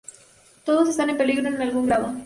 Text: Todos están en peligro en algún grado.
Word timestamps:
Todos 0.65 0.89
están 0.89 1.11
en 1.11 1.17
peligro 1.19 1.47
en 1.47 1.61
algún 1.61 1.85
grado. 1.85 2.15